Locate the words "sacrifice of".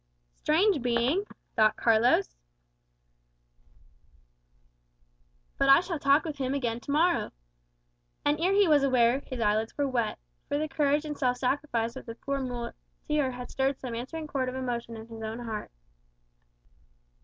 11.37-12.07